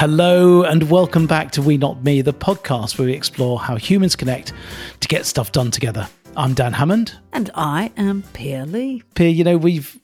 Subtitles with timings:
[0.00, 4.16] Hello, and welcome back to We Not Me, the podcast where we explore how humans
[4.16, 4.54] connect
[5.00, 6.08] to get stuff done together.
[6.38, 7.18] I'm Dan Hammond.
[7.34, 9.02] And I am Pia Lee.
[9.18, 10.00] You know, we've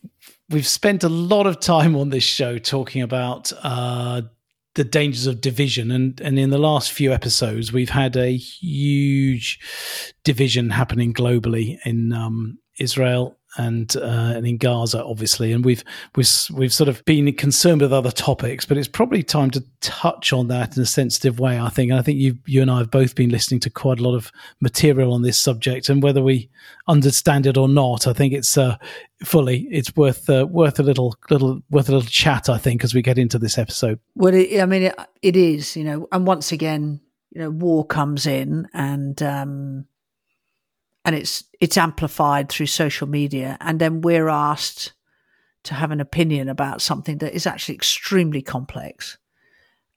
[0.50, 4.20] we've spent a lot of time on this show talking about uh,
[4.74, 9.58] the dangers of division, and and in the last few episodes, we've had a huge
[10.24, 15.82] division happening globally in um, Israel and uh, and in Gaza, obviously, and we've
[16.14, 20.32] we've we've sort of been concerned with other topics, but it's probably time to touch
[20.32, 21.58] on that in a sensitive way.
[21.58, 23.98] I think, and I think you you and I have both been listening to quite
[23.98, 26.50] a lot of material on this subject, and whether we
[26.88, 28.76] understand it or not, I think it's uh,
[29.24, 32.48] fully it's worth uh, worth a little little worth a little chat.
[32.48, 33.98] I think as we get into this episode.
[34.14, 37.84] Well, it, I mean, it, it is, you know, and once again, you know, war
[37.86, 39.22] comes in and.
[39.22, 39.86] um
[41.06, 43.56] and it's it's amplified through social media.
[43.60, 44.92] And then we're asked
[45.62, 49.16] to have an opinion about something that is actually extremely complex.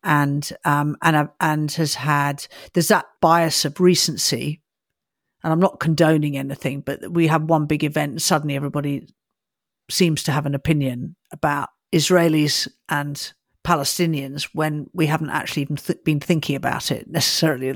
[0.03, 4.61] And um, and and has had there's that bias of recency.
[5.43, 9.07] And I'm not condoning anything but we have one big event and suddenly everybody
[9.89, 13.33] seems to have an opinion about Israelis and
[13.65, 17.73] Palestinians when we haven't actually even th- been thinking about it necessarily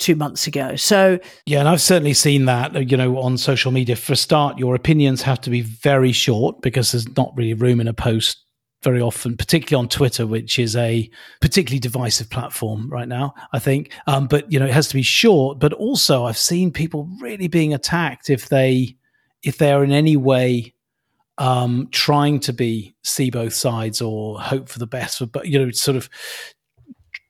[0.00, 0.74] two months ago.
[0.74, 2.90] So yeah, and I've certainly seen that.
[2.90, 3.94] You know, on social media.
[3.94, 7.80] For a start, your opinions have to be very short because there's not really room
[7.80, 8.44] in a post
[8.82, 11.08] very often, particularly on Twitter, which is a
[11.40, 13.92] particularly divisive platform right now, I think.
[14.06, 15.58] Um, but you know, it has to be short.
[15.58, 18.96] But also, I've seen people really being attacked if they
[19.42, 20.74] if they are in any way
[21.38, 25.70] um, trying to be see both sides or hope for the best, but you know,
[25.70, 26.08] sort of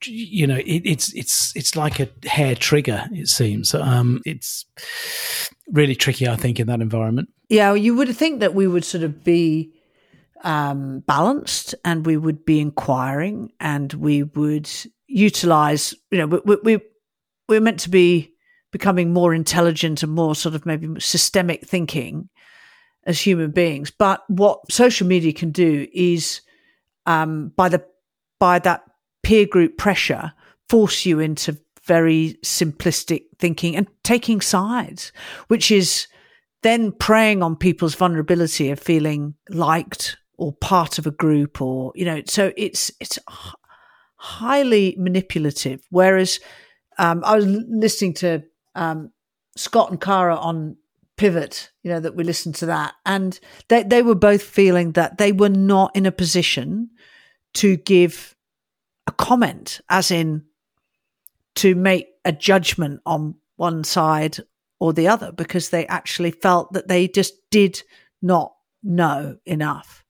[0.06, 3.06] you know, it, it's it's it's like a hair trigger.
[3.12, 4.64] It seems um, it's
[5.72, 6.28] really tricky.
[6.28, 7.28] I think in that environment.
[7.48, 9.72] Yeah, you would think that we would sort of be
[10.44, 14.70] um, balanced, and we would be inquiring, and we would
[15.06, 15.94] utilize.
[16.10, 16.80] You know, we, we
[17.48, 18.33] we're meant to be
[18.72, 22.28] becoming more intelligent and more sort of maybe systemic thinking
[23.05, 23.90] as human beings.
[23.90, 26.40] But what social media can do is
[27.06, 27.84] um, by the
[28.39, 28.83] by that
[29.23, 30.33] peer group pressure
[30.69, 35.13] force you into very simplistic thinking and taking sides,
[35.48, 36.07] which is
[36.63, 42.05] then preying on people's vulnerability of feeling liked or part of a group or, you
[42.05, 43.19] know, so it's, it's
[44.19, 45.83] highly manipulative.
[45.91, 46.39] Whereas,
[46.98, 48.42] um, I was listening to,
[48.75, 49.11] um,
[49.57, 50.77] Scott and Kara on
[51.17, 53.39] Pivot, you know, that we listened to that and
[53.69, 56.91] they, they were both feeling that they were not in a position
[57.55, 58.37] to give
[59.10, 60.44] a comment, as in
[61.56, 64.38] to make a judgment on one side
[64.78, 67.82] or the other, because they actually felt that they just did
[68.22, 70.04] not know enough.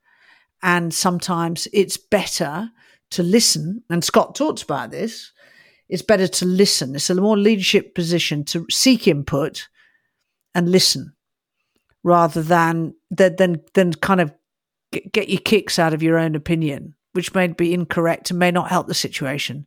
[0.63, 2.71] And sometimes it's better
[3.13, 3.83] to listen.
[3.89, 5.33] And Scott talks about this.
[5.89, 6.95] It's better to listen.
[6.95, 9.69] It's a more leadership position to seek input
[10.55, 11.15] and listen
[12.05, 14.33] rather than than than kind of
[15.13, 18.71] get your kicks out of your own opinion which may be incorrect and may not
[18.71, 19.67] help the situation.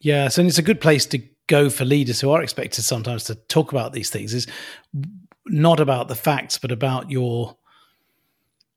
[0.00, 3.34] Yes, and it's a good place to go for leaders who are expected sometimes to
[3.34, 4.34] talk about these things.
[4.34, 4.46] Is
[5.46, 7.56] not about the facts, but about your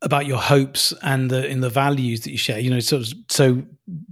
[0.02, 2.58] about your hopes and the in the values that you share.
[2.58, 3.62] You know, so so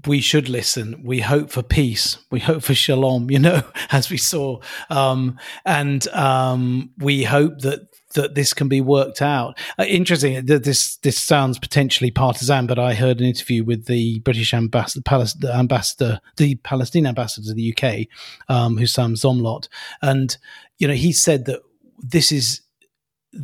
[0.07, 1.03] we should listen.
[1.05, 2.19] We hope for peace.
[2.31, 3.29] We hope for shalom.
[3.31, 8.81] You know, as we saw, um, and um, we hope that that this can be
[8.81, 9.59] worked out.
[9.79, 10.45] Uh, interesting.
[10.45, 15.03] This this sounds potentially partisan, but I heard an interview with the British ambassador,
[15.41, 18.07] the ambassador, the Palestinian ambassador to the UK,
[18.49, 19.69] um, Hussam Zomlot,
[20.03, 20.37] and
[20.79, 21.61] you know he said that
[21.99, 22.63] this is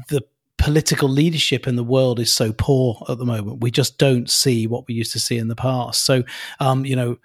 [0.08, 0.22] the
[0.58, 3.60] political leadership in the world is so poor at the moment.
[3.60, 6.04] We just don't see what we used to see in the past.
[6.04, 6.24] So,
[6.60, 7.18] um, you know,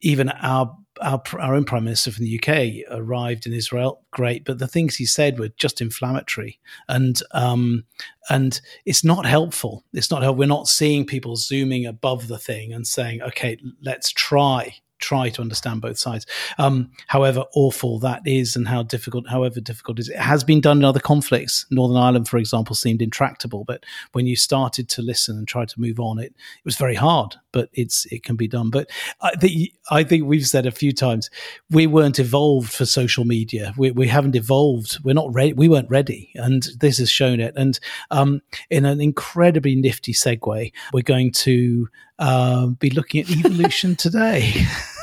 [0.00, 4.02] even our our, our own prime minister from the UK arrived in Israel.
[4.10, 7.84] Great, but the things he said were just inflammatory, and um,
[8.30, 9.84] and it's not helpful.
[9.92, 10.38] It's not helpful.
[10.38, 15.42] We're not seeing people zooming above the thing and saying, "Okay, let's try." Try to
[15.42, 16.26] understand both sides.
[16.58, 20.60] Um, however awful that is, and how difficult, however difficult it is, it has been
[20.60, 21.66] done in other conflicts.
[21.70, 25.80] Northern Ireland, for example, seemed intractable, but when you started to listen and try to
[25.80, 27.36] move on, it it was very hard.
[27.52, 28.70] But it's it can be done.
[28.70, 28.90] But
[29.20, 31.30] I think I think we've said a few times
[31.70, 33.74] we weren't evolved for social media.
[33.76, 34.98] We, we haven't evolved.
[35.04, 35.52] We're not ready.
[35.52, 37.54] We weren't ready, and this has shown it.
[37.56, 37.78] And
[38.10, 38.40] um,
[38.70, 44.66] in an incredibly nifty segue, we're going to uh, be looking at evolution today.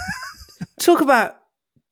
[0.81, 1.38] Talk about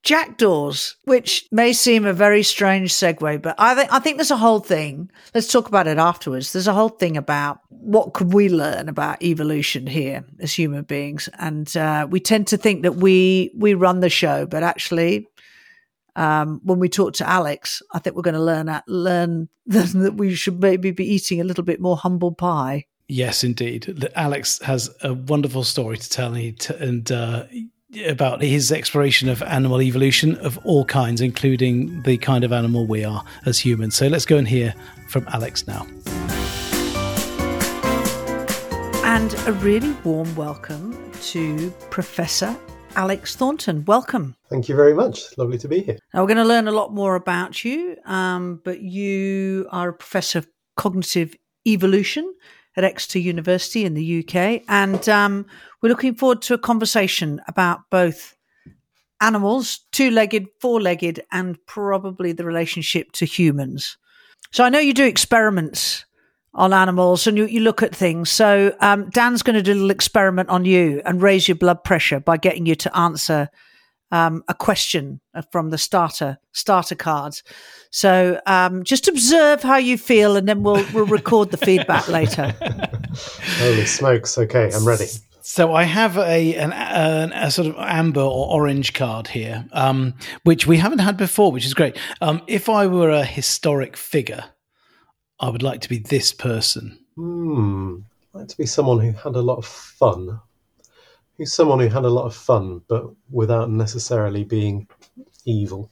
[0.02, 4.38] jackdaws, which may seem a very strange segue, but I think I think there's a
[4.38, 5.12] whole thing.
[5.36, 6.54] Let's talk about it afterwards.
[6.54, 11.30] There's a whole thing about what could we learn about evolution here as human beings?
[11.38, 15.28] And uh, we tend to think that we we run the show, but actually,
[16.16, 20.16] um, when we talk to Alex, I think we're going to learn at, learn that
[20.18, 22.86] we should maybe be eating a little bit more humble pie.
[23.08, 24.10] Yes, indeed.
[24.16, 27.46] Alex has a wonderful story to tell, and uh,
[28.08, 33.04] about his exploration of animal evolution of all kinds, including the kind of animal we
[33.04, 33.96] are as humans.
[33.96, 34.76] So let's go and hear
[35.08, 35.88] from Alex now.
[39.04, 42.56] And a really warm welcome to Professor
[42.96, 43.84] Alex Thornton.
[43.86, 44.36] Welcome.
[44.50, 45.36] Thank you very much.
[45.38, 45.98] Lovely to be here.
[46.14, 49.94] Now, we're going to learn a lot more about you, um, but you are a
[49.94, 50.48] professor of
[50.78, 51.36] cognitive
[51.66, 52.34] evolution
[52.76, 54.64] at Exeter University in the UK.
[54.68, 55.46] And um,
[55.82, 58.36] we're looking forward to a conversation about both
[59.22, 63.98] animals, two legged, four legged, and probably the relationship to humans.
[64.52, 66.06] So I know you do experiments
[66.54, 68.30] on animals and you, you look at things.
[68.30, 71.84] So um, Dan's going to do a little experiment on you and raise your blood
[71.84, 73.50] pressure by getting you to answer
[74.12, 75.20] um, a question
[75.52, 77.44] from the starter starter cards.
[77.92, 82.56] So um, just observe how you feel, and then we'll we'll record the feedback later.
[83.58, 84.38] Holy smokes!
[84.38, 85.08] Okay, I'm ready.
[85.42, 90.14] So I have a an, an, a sort of amber or orange card here, um,
[90.44, 91.98] which we haven't had before, which is great.
[92.22, 94.46] Um, if I were a historic figure,
[95.40, 97.00] I would like to be this person.
[97.16, 97.98] Hmm.
[98.34, 100.40] I'd like to be someone who had a lot of fun.
[101.40, 104.88] Who's someone who had a lot of fun, but without necessarily being
[105.46, 105.90] evil.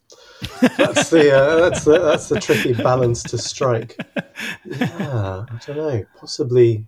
[0.78, 3.98] That's the uh, that's the that's the tricky balance to strike.
[4.66, 6.06] Yeah, I don't know.
[6.20, 6.86] Possibly,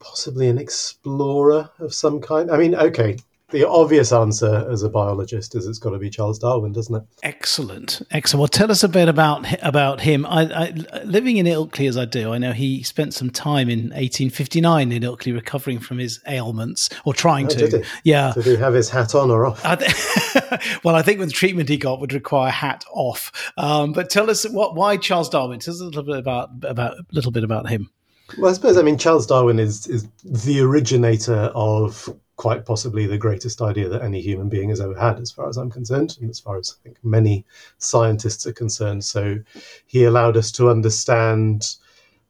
[0.00, 2.50] possibly an explorer of some kind.
[2.50, 3.16] I mean, okay,
[3.50, 7.02] the obvious answer as a biologist is it's got to be Charles Darwin, doesn't it?
[7.22, 8.40] Excellent, excellent.
[8.40, 10.26] Well, tell us a bit about about him.
[10.26, 10.70] I, I,
[11.04, 15.02] living in Ilkley as I do, I know he spent some time in 1859 in
[15.02, 17.84] Ilkley recovering from his ailments or trying oh, to.
[18.04, 18.32] Yeah.
[18.34, 19.62] Did he have his hat on or off?
[20.84, 23.52] well, I think with the treatment he got would require hat off.
[23.56, 25.60] Um, but tell us what why Charles Darwin.
[25.60, 27.90] Tell us a little bit about about a little bit about him.
[28.38, 32.08] Well, I suppose I mean Charles Darwin is is the originator of
[32.40, 35.58] quite possibly the greatest idea that any human being has ever had, as far as
[35.58, 37.44] I'm concerned, and as far as I think many
[37.76, 39.04] scientists are concerned.
[39.04, 39.40] So
[39.84, 41.76] he allowed us to understand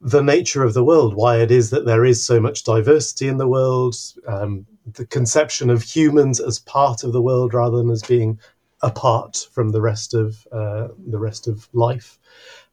[0.01, 3.39] the nature of the world, why it is that there is so much diversity in
[3.39, 3.95] the world,
[4.27, 8.41] um, the conception of humans as part of the world rather than as being
[8.83, 12.19] apart from the rest of uh, the rest of life.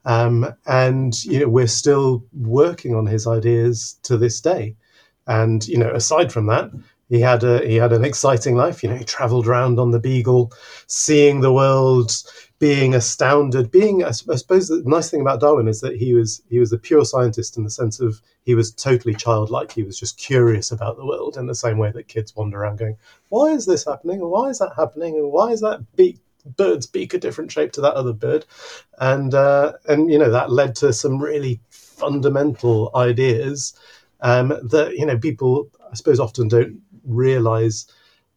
[0.05, 4.75] Um, and you know, we're still working on his ideas to this day.
[5.27, 6.71] And you know, aside from that,
[7.09, 8.83] he had a he had an exciting life.
[8.83, 10.51] You know, he travelled around on the Beagle,
[10.87, 12.11] seeing the world,
[12.59, 13.71] being astounded.
[13.71, 16.77] Being, I suppose, the nice thing about Darwin is that he was he was a
[16.77, 19.71] pure scientist in the sense of he was totally childlike.
[19.71, 22.79] He was just curious about the world in the same way that kids wander around
[22.79, 22.97] going,
[23.29, 24.19] "Why is this happening?
[24.19, 25.15] Why is that happening?
[25.15, 26.19] And why is that beak
[26.55, 28.45] bird's beak a different shape to that other bird?"
[28.99, 33.73] And uh, and you know that led to some really fundamental ideas
[34.21, 37.87] um, that you know people I suppose often don't realize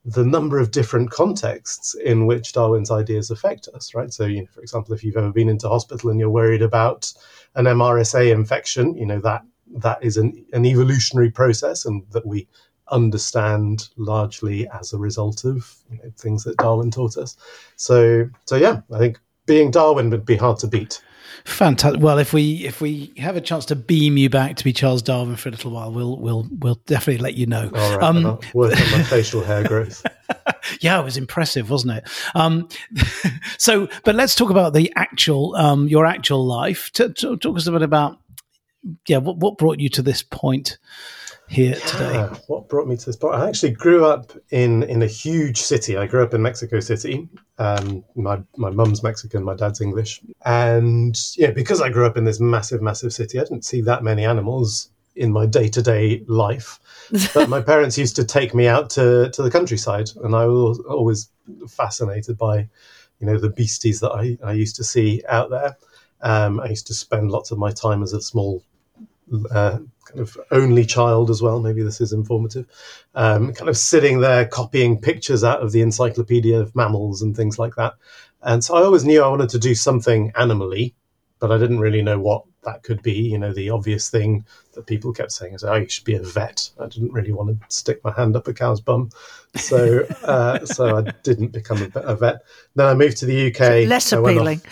[0.05, 4.12] the number of different contexts in which Darwin's ideas affect us, right?
[4.12, 7.12] So, you know, for example, if you've ever been into hospital and you're worried about
[7.55, 9.43] an MRSA infection, you know that
[9.76, 12.49] that is an, an evolutionary process, and that we
[12.90, 17.37] understand largely as a result of you know, things that Darwin taught us.
[17.76, 21.02] So, so yeah, I think being Darwin would be hard to beat.
[21.44, 22.02] Fantastic.
[22.02, 25.02] Well, if we if we have a chance to beam you back to be Charles
[25.02, 27.70] Darwin for a little while, we'll we'll we'll definitely let you know.
[27.75, 28.02] All right.
[28.02, 30.04] Um, work on my facial hair growth.
[30.80, 32.08] yeah, it was impressive, wasn't it?
[32.34, 32.68] Um,
[33.58, 36.90] so, but let's talk about the actual um, your actual life.
[36.92, 38.18] T- t- talk us a bit about
[39.06, 40.78] yeah, what what brought you to this point
[41.50, 42.40] here yeah, today?
[42.47, 43.35] What brought me to this point?
[43.35, 45.97] I actually grew up in in a huge city.
[45.97, 47.28] I grew up in Mexico City.
[47.59, 52.25] Um, my my mum's Mexican, my dad's English, and yeah, because I grew up in
[52.25, 56.25] this massive, massive city, I didn't see that many animals in my day to day
[56.28, 56.78] life.
[57.35, 60.78] But my parents used to take me out to to the countryside, and I was
[60.88, 61.28] always
[61.69, 62.69] fascinated by,
[63.19, 65.76] you know, the beasties that I, I used to see out there.
[66.23, 68.62] Um, I used to spend lots of my time as a small
[69.50, 69.78] uh,
[70.11, 71.61] kind of only child as well.
[71.61, 72.67] Maybe this is informative.
[73.14, 77.59] Um, kind of sitting there copying pictures out of the Encyclopedia of Mammals and things
[77.59, 77.95] like that.
[78.43, 80.95] And so I always knew I wanted to do something animally,
[81.38, 83.12] but I didn't really know what that could be.
[83.12, 86.23] You know, the obvious thing that people kept saying is, "Oh, you should be a
[86.23, 89.11] vet." I didn't really want to stick my hand up a cow's bum,
[89.57, 92.43] so uh, so I didn't become a, a, vet.
[92.75, 93.88] Then I moved to the UK.
[93.88, 94.62] Less appealing.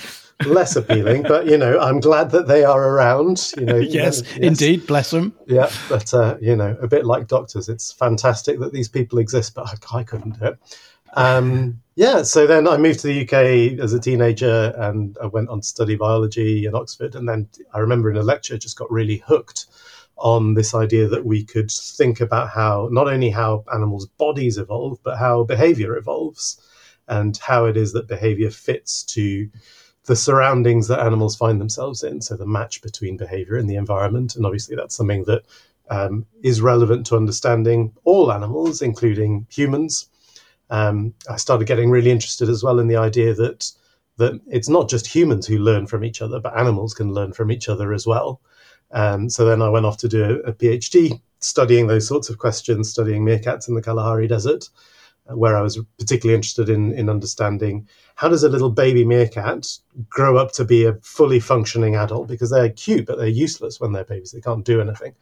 [0.47, 1.23] Less appealing.
[1.23, 3.53] but you know, I'm glad that they are around.
[3.57, 4.37] You know, yes, yes.
[4.37, 5.35] indeed, bless them.
[5.47, 9.55] Yeah, but uh, you know, a bit like doctors, it's fantastic that these people exist,
[9.55, 10.59] but I, I couldn't do it.
[11.15, 15.49] Um, yeah, so then I moved to the UK as a teenager, and I went
[15.49, 17.15] on to study biology in Oxford.
[17.15, 19.67] And then I remember in a lecture, just got really hooked
[20.17, 24.99] on this idea that we could think about how not only how animals' bodies evolve,
[25.05, 26.61] but how behavior evolves
[27.07, 29.49] and how it is that behavior fits to
[30.09, 32.23] the surroundings that animals find themselves in.
[32.23, 34.37] So the match between behavior and the environment.
[34.37, 35.43] And obviously, that's something that
[35.91, 40.09] um, is relevant to understanding all animals, including humans.
[40.71, 43.71] Um, I started getting really interested as well in the idea that
[44.17, 47.53] that it's not just humans who learn from each other, but animals can learn from
[47.53, 48.41] each other as well.
[48.91, 52.39] Um, so then I went off to do a, a, PhD studying those sorts of
[52.39, 54.71] questions, studying meerkats in the Kalahari Desert,
[55.29, 60.37] where I was particularly interested in, in understanding how does a little baby meerkat grow
[60.37, 64.05] up to be a fully functioning adult because they're cute, but they're useless when they're
[64.05, 64.33] babies.
[64.33, 65.15] They can't do anything.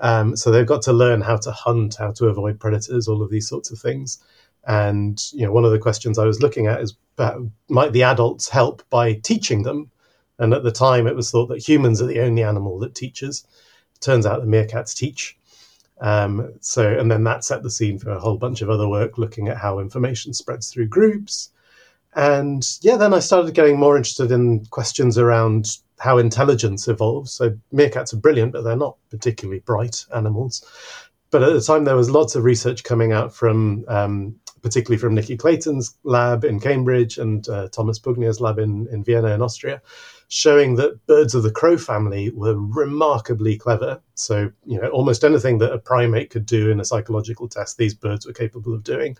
[0.00, 3.30] Um, so they've got to learn how to hunt, how to avoid predators, all of
[3.30, 4.18] these sorts of things.
[4.66, 8.02] And you know, one of the questions I was looking at is uh, might the
[8.02, 9.90] adults help by teaching them
[10.38, 13.46] and at the time, it was thought that humans are the only animal that teaches.
[14.00, 15.38] Turns out the meerkats teach.
[16.00, 19.16] Um, so, and then that set the scene for a whole bunch of other work
[19.16, 21.50] looking at how information spreads through groups.
[22.14, 27.32] And yeah, then I started getting more interested in questions around how intelligence evolves.
[27.32, 30.64] So, meerkats are brilliant, but they're not particularly bright animals.
[31.30, 35.14] But at the time, there was lots of research coming out from um, particularly from
[35.14, 39.82] Nicky Clayton's lab in Cambridge and uh, Thomas Bugnyar's lab in, in Vienna in Austria,
[40.28, 44.00] showing that birds of the crow family were remarkably clever.
[44.14, 47.94] So, you know, almost anything that a primate could do in a psychological test, these
[47.94, 49.16] birds were capable of doing.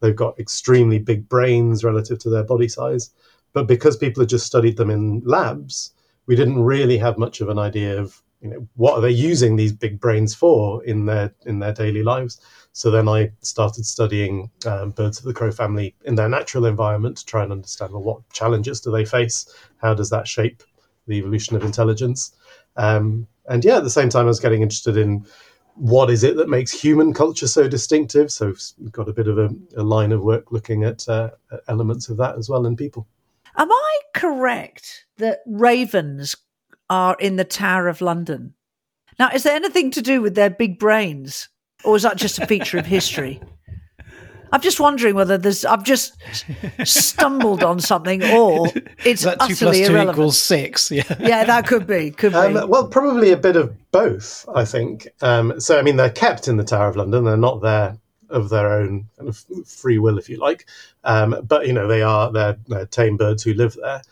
[0.00, 3.10] They've got extremely big brains relative to their body size.
[3.52, 5.92] But because people had just studied them in labs,
[6.26, 9.56] we didn't really have much of an idea of you know what are they using
[9.56, 12.40] these big brains for in their in their daily lives?
[12.72, 17.16] So then i started studying um, birds of the crow family in their natural environment
[17.18, 19.46] to try and understand well what challenges do they face?
[19.78, 20.62] How does that shape
[21.06, 22.34] the evolution of intelligence?
[22.76, 25.24] Um, and yeah at the same time i was getting interested in
[25.76, 28.32] what is it that makes human culture so distinctive?
[28.32, 31.30] So we've got a bit of a, a line of work looking at uh,
[31.68, 33.06] elements of that as well in people.
[33.56, 36.36] Am i correct that ravens
[36.90, 38.54] are in the Tower of London.
[39.18, 41.48] Now, is there anything to do with their big brains,
[41.84, 43.40] or is that just a feature of history?
[44.52, 45.64] I'm just wondering whether there's.
[45.64, 46.16] I've just
[46.84, 48.68] stumbled on something, or
[49.04, 50.10] it's that two utterly plus two irrelevant.
[50.10, 50.90] equals six.
[50.96, 52.10] Yeah, yeah, that could be.
[52.10, 52.38] Could be.
[52.38, 54.48] Um, well, probably a bit of both.
[54.54, 55.08] I think.
[55.20, 57.24] Um, so, I mean, they're kept in the Tower of London.
[57.24, 57.98] They're not there
[58.30, 60.66] of their own kind of free will, if you like.
[61.04, 64.02] Um, but you know, they are they're, they're tame birds who live there.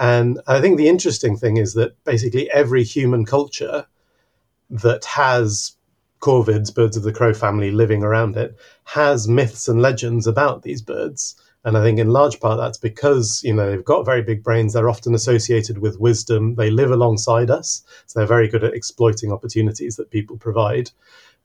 [0.00, 3.86] And I think the interesting thing is that basically every human culture
[4.70, 5.76] that has
[6.20, 10.80] corvids, birds of the crow family, living around it, has myths and legends about these
[10.80, 11.36] birds.
[11.64, 14.72] And I think in large part that's because, you know, they've got very big brains.
[14.72, 16.54] They're often associated with wisdom.
[16.54, 17.82] They live alongside us.
[18.06, 20.90] So they're very good at exploiting opportunities that people provide.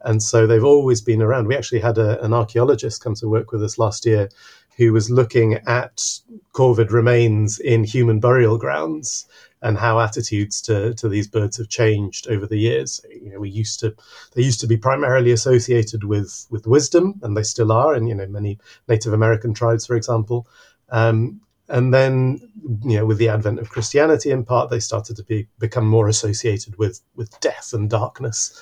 [0.01, 1.47] And so they've always been around.
[1.47, 4.29] We actually had a, an archaeologist come to work with us last year
[4.77, 6.01] who was looking at
[6.53, 9.27] corvid remains in human burial grounds
[9.61, 13.03] and how attitudes to, to these birds have changed over the years.
[13.09, 13.95] You know, we used to
[14.33, 18.15] they used to be primarily associated with with wisdom, and they still are, in you
[18.15, 20.47] know many Native American tribes, for example.
[20.89, 22.39] Um, and then,
[22.83, 26.07] you know, with the advent of Christianity, in part, they started to be become more
[26.07, 28.61] associated with with death and darkness.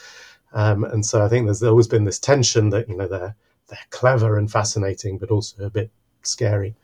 [0.54, 3.36] Um, and so, I think there's always been this tension that you know they're
[3.68, 5.92] they're clever and fascinating, but also a bit
[6.26, 6.76] scary.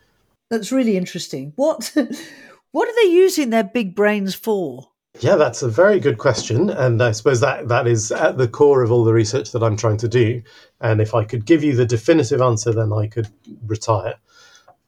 [0.50, 1.54] That's really interesting.
[1.56, 1.94] What
[2.72, 4.90] what are they using their big brains for?
[5.20, 8.84] Yeah, that's a very good question, and I suppose that that is at the core
[8.84, 10.42] of all the research that I'm trying to do.
[10.82, 13.28] And if I could give you the definitive answer, then I could
[13.66, 14.16] retire.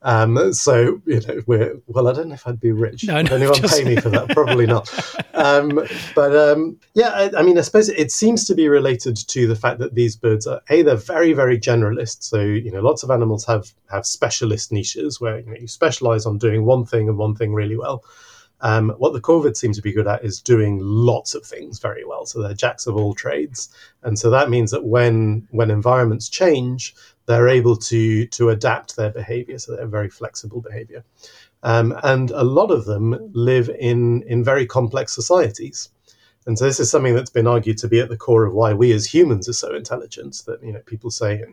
[0.03, 2.07] Um, so you know, we're well.
[2.07, 3.05] I don't know if I'd be rich.
[3.05, 3.77] No, no, anyone just...
[3.77, 4.29] pay me for that?
[4.29, 4.89] Probably not.
[5.33, 9.47] Um, but um, yeah, I, I, mean, I suppose it seems to be related to
[9.47, 12.21] the fact that these birds are a they're very very generalist.
[12.21, 16.27] So you know, lots of animals have have specialist niches where you, know, you specialize
[16.27, 18.03] on doing one thing and one thing really well.
[18.61, 22.05] Um, what the corvids seem to be good at is doing lots of things very
[22.05, 22.25] well.
[22.25, 23.69] So they're jacks of all trades,
[24.03, 29.11] and so that means that when when environments change, they're able to to adapt their
[29.11, 29.57] behavior.
[29.57, 31.03] So they're very flexible behavior.
[31.63, 35.89] Um, and a lot of them live in, in very complex societies.
[36.47, 38.73] And so this is something that's been argued to be at the core of why
[38.73, 40.41] we as humans are so intelligent.
[40.47, 41.43] That you know, people say,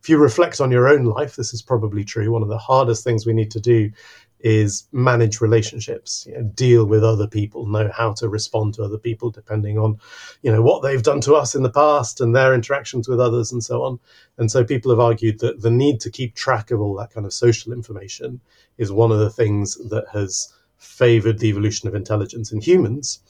[0.00, 2.30] if you reflect on your own life, this is probably true.
[2.30, 3.90] One of the hardest things we need to do
[4.40, 8.98] is manage relationships, you know, deal with other people, know how to respond to other
[8.98, 9.98] people depending on,
[10.42, 13.50] you know, what they've done to us in the past and their interactions with others
[13.50, 13.98] and so on.
[14.38, 17.26] And so people have argued that the need to keep track of all that kind
[17.26, 18.40] of social information
[18.78, 23.20] is one of the things that has favored the evolution of intelligence in humans.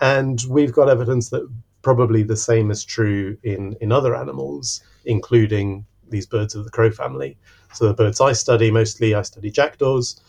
[0.00, 1.48] And we've got evidence that
[1.82, 6.90] probably the same is true in, in other animals, including these birds of the crow
[6.90, 7.38] family.
[7.72, 10.20] So the birds I study, mostly I study jackdaws,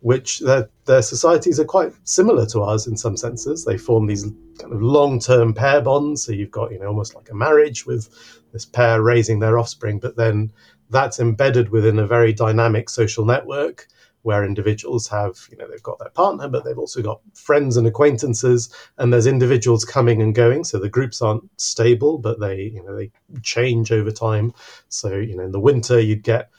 [0.00, 3.64] which their, their societies are quite similar to ours in some senses.
[3.64, 4.24] They form these
[4.58, 6.24] kind of long-term pair bonds.
[6.24, 8.08] So you've got, you know, almost like a marriage with
[8.52, 10.52] this pair raising their offspring, but then
[10.88, 13.86] that's embedded within a very dynamic social network
[14.22, 17.86] where individuals have, you know, they've got their partner, but they've also got friends and
[17.86, 20.62] acquaintances, and there's individuals coming and going.
[20.62, 23.10] So the groups aren't stable, but they, you know, they
[23.42, 24.52] change over time.
[24.88, 26.50] So, you know, in the winter, you'd get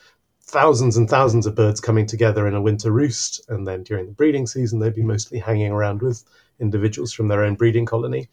[0.52, 4.12] thousands and thousands of birds coming together in a winter roost, and then during the
[4.12, 6.24] breeding season, they'd be mostly hanging around with
[6.60, 8.30] individuals from their own breeding colony.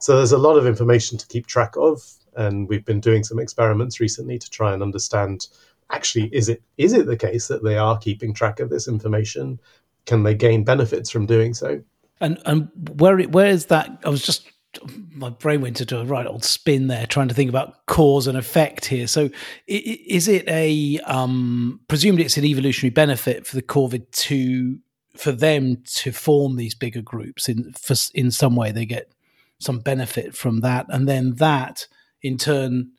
[0.00, 2.02] So there's a lot of information to keep track of,
[2.36, 5.46] and we've been doing some experiments recently to try and understand
[5.90, 9.60] actually is it is it the case that they are keeping track of this information?
[10.06, 11.82] Can they gain benefits from doing so?
[12.20, 14.00] And and where where is that?
[14.04, 14.50] I was just
[15.14, 18.36] my brain went into a right old spin there, trying to think about cause and
[18.36, 19.06] effect here.
[19.06, 19.30] So,
[19.66, 24.78] is it a um, presumably it's an evolutionary benefit for the corvid to
[25.16, 29.12] for them to form these bigger groups in for, in some way they get
[29.58, 31.86] some benefit from that, and then that
[32.22, 32.90] in turn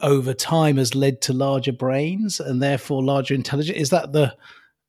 [0.00, 3.78] over time has led to larger brains and therefore larger intelligence.
[3.78, 4.36] Is that the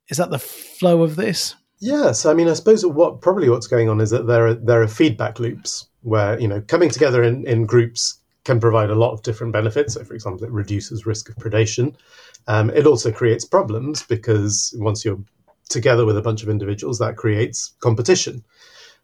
[0.08, 1.54] is that the flow of this?
[1.78, 4.82] Yes, I mean, I suppose what probably what's going on is that there are there
[4.82, 9.12] are feedback loops where you know coming together in, in groups can provide a lot
[9.12, 9.94] of different benefits.
[9.94, 11.96] So, for example, it reduces risk of predation.
[12.46, 15.18] Um, it also creates problems because once you're
[15.68, 18.44] together with a bunch of individuals, that creates competition.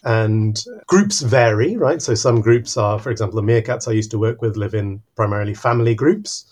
[0.04, 2.00] And groups vary, right?
[2.00, 5.02] So some groups are, for example, the meerkats I used to work with live in
[5.16, 6.44] primarily family groups,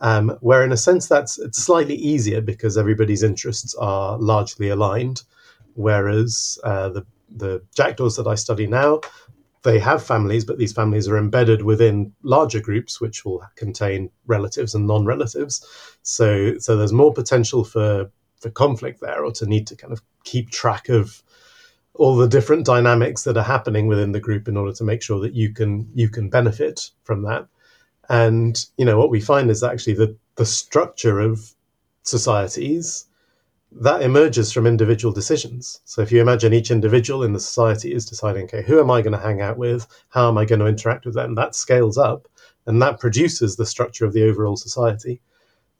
[0.00, 5.22] um, where in a sense that's it's slightly easier because everybody's interests are largely aligned.
[5.74, 7.04] Whereas uh, the
[7.36, 9.00] the jackdaws that I study now,
[9.62, 14.74] they have families, but these families are embedded within larger groups, which will contain relatives
[14.74, 15.64] and non-relatives.
[16.02, 20.02] So, so there's more potential for for conflict there, or to need to kind of
[20.24, 21.22] keep track of
[21.94, 25.20] all the different dynamics that are happening within the group in order to make sure
[25.20, 27.46] that you can you can benefit from that.
[28.08, 31.54] And you know what we find is actually the the structure of
[32.02, 33.06] societies
[33.80, 35.80] that emerges from individual decisions.
[35.84, 39.02] So if you imagine each individual in the society is deciding, okay, who am I
[39.02, 39.86] going to hang out with?
[40.10, 41.34] How am I going to interact with them?
[41.34, 42.28] That scales up
[42.66, 45.20] and that produces the structure of the overall society.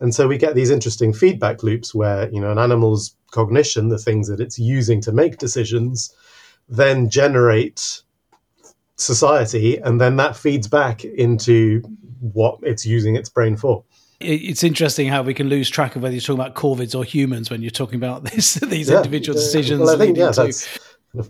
[0.00, 3.98] And so we get these interesting feedback loops where, you know, an animal's cognition, the
[3.98, 6.14] things that it's using to make decisions,
[6.68, 8.02] then generate
[8.96, 11.82] society, and then that feeds back into
[12.20, 13.84] what it's using its brain for.
[14.24, 17.50] It's interesting how we can lose track of whether you're talking about corvids or humans
[17.50, 19.80] when you're talking about this, these yeah, individual decisions.
[19.80, 20.42] Well, I think yeah, to...
[20.44, 20.78] that's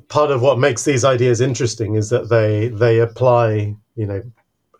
[0.09, 4.23] part of what makes these ideas interesting is that they they apply, you know,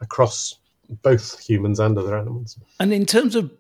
[0.01, 0.59] across
[1.03, 2.59] both humans and other animals.
[2.79, 3.51] And in terms of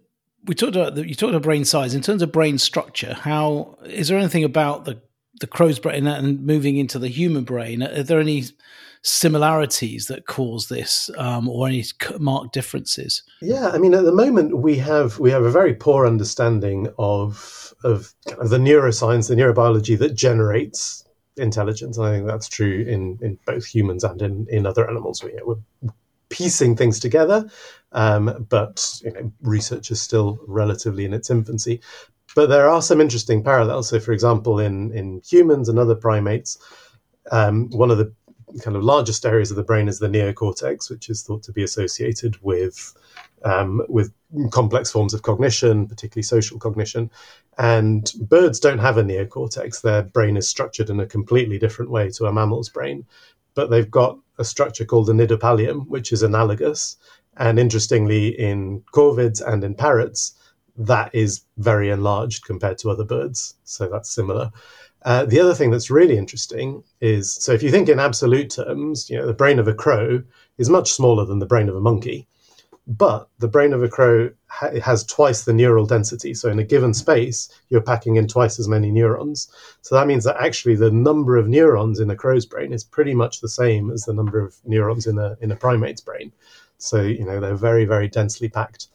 [0.45, 1.95] we talked about the, you talked about brain size.
[1.95, 5.01] In terms of brain structure, how is there anything about the
[5.41, 7.83] the crow's brain and moving into the human brain?
[7.83, 8.45] Are there any
[9.03, 11.85] similarities that cause this, um, or any
[12.19, 13.23] marked differences?
[13.41, 17.75] Yeah, I mean, at the moment we have we have a very poor understanding of
[17.85, 21.05] of the neuroscience, the neurobiology that generates
[21.37, 21.97] intelligence.
[21.97, 25.23] And I think that's true in, in both humans and in, in other animals.
[25.23, 25.57] We, we're
[26.29, 27.49] piecing things together,
[27.93, 31.81] um, but you know, research is still relatively in its infancy.
[32.35, 33.89] But there are some interesting parallels.
[33.89, 36.57] So, for example, in, in humans and other primates,
[37.31, 38.13] um, one of the
[38.61, 41.63] kind of largest areas of the brain is the neocortex, which is thought to be
[41.63, 42.95] associated with
[43.45, 44.13] um, with
[44.51, 47.11] complex forms of cognition, particularly social cognition.
[47.59, 52.11] And birds don't have a neocortex; their brain is structured in a completely different way
[52.11, 53.05] to a mammal's brain.
[53.55, 56.97] But they've got a structure called the nidopallium, which is analogous.
[57.37, 60.35] And interestingly, in corvids and in parrots,
[60.77, 63.55] that is very enlarged compared to other birds.
[63.65, 64.51] So that's similar.
[65.05, 69.11] Uh, the other thing that's really interesting is so if you think in absolute terms,
[69.11, 70.23] you know, the brain of a crow
[70.59, 72.29] is much smaller than the brain of a monkey.
[72.87, 76.35] But the brain of a crow ha- has twice the neural density.
[76.35, 79.49] So in a given space, you're packing in twice as many neurons.
[79.83, 83.15] So that means that actually the number of neurons in a crow's brain is pretty
[83.15, 86.33] much the same as the number of neurons in a in a primate's brain.
[86.79, 88.89] So you know they're very very densely packed.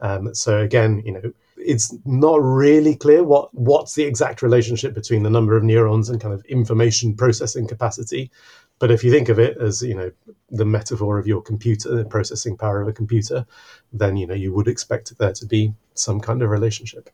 [0.00, 5.22] Um, so again, you know, it's not really clear what what's the exact relationship between
[5.22, 8.30] the number of neurons and kind of information processing capacity.
[8.78, 10.10] But if you think of it as you know
[10.48, 13.46] the metaphor of your computer, the processing power of a computer,
[13.92, 17.10] then you know you would expect there to be some kind of relationship.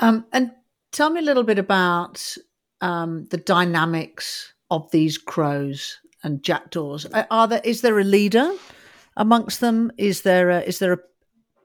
[0.00, 0.50] Um, and
[0.92, 2.36] tell me a little bit about
[2.80, 7.06] um, the dynamics of these crows and jackdaws.
[7.30, 8.52] Are there is there a leader
[9.16, 9.92] amongst them?
[9.96, 10.98] Is there a, is there a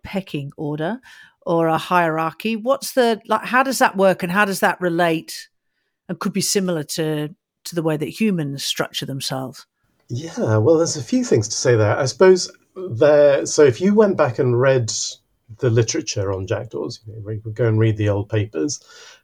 [0.06, 1.00] pecking order
[1.42, 2.56] or a hierarchy?
[2.56, 3.46] What's the like?
[3.46, 5.50] How does that work, and how does that relate,
[6.08, 9.66] and could be similar to to the way that humans structure themselves?
[10.08, 11.98] Yeah, well, there's a few things to say there.
[11.98, 13.46] I suppose there.
[13.46, 14.92] So if you went back and read
[15.58, 18.80] the literature on jackdaws, you know, go and read the old papers,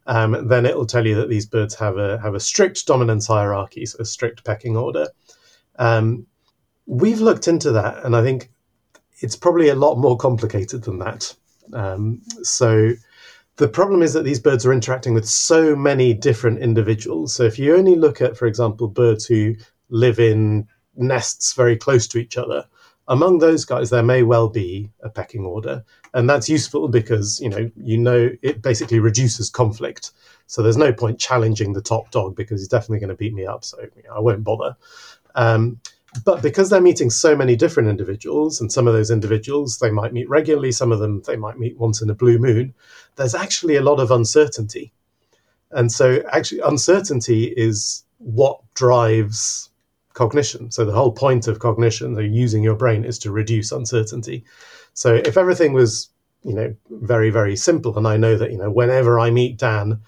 [0.07, 3.27] um, then it will tell you that these birds have a have a strict dominance
[3.27, 5.07] hierarchy, so a strict pecking order.
[5.77, 6.25] Um,
[6.85, 8.51] we've looked into that, and I think
[9.21, 11.33] it's probably a lot more complicated than that.
[11.73, 12.91] Um, so
[13.57, 17.33] the problem is that these birds are interacting with so many different individuals.
[17.33, 19.55] So if you only look at, for example, birds who
[19.89, 22.65] live in nests very close to each other,
[23.07, 27.49] among those guys there may well be a pecking order, and that's useful because you
[27.49, 30.11] know you know it basically reduces conflict.
[30.47, 33.45] So there's no point challenging the top dog because he's definitely going to beat me
[33.45, 33.63] up.
[33.63, 34.75] So you know, I won't bother.
[35.35, 35.79] Um,
[36.25, 40.13] but because they're meeting so many different individuals, and some of those individuals they might
[40.13, 42.73] meet regularly, some of them they might meet once in a blue moon,
[43.15, 44.91] there's actually a lot of uncertainty.
[45.71, 49.69] And so, actually, uncertainty is what drives
[50.13, 50.69] cognition.
[50.69, 54.43] So, the whole point of cognition, so using your brain, is to reduce uncertainty.
[54.93, 56.09] So, if everything was,
[56.43, 60.01] you know, very, very simple, and I know that, you know, whenever I meet Dan,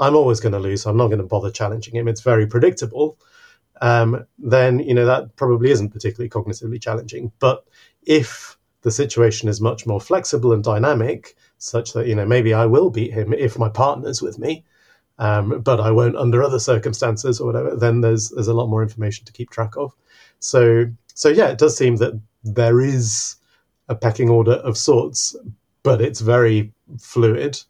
[0.00, 2.08] I'm always going to lose, so I'm not going to bother challenging him.
[2.08, 3.16] It's very predictable
[3.80, 7.32] um, then you know that probably isn't particularly cognitively challenging.
[7.38, 7.64] But
[8.02, 12.66] if the situation is much more flexible and dynamic, such that you know maybe I
[12.66, 14.64] will beat him if my partner's with me,
[15.18, 18.82] um, but I won't under other circumstances or whatever, then there's there's a lot more
[18.82, 19.92] information to keep track of.
[20.38, 23.36] So so yeah, it does seem that there is
[23.88, 25.36] a pecking order of sorts,
[25.82, 27.60] but it's very fluid.